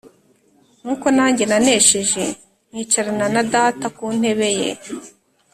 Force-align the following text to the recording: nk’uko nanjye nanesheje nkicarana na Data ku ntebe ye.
nk’uko 0.81 1.05
nanjye 1.17 1.43
nanesheje 1.51 2.23
nkicarana 2.71 3.25
na 3.35 3.43
Data 3.53 3.85
ku 3.95 4.05
ntebe 4.17 4.49
ye. 4.59 4.71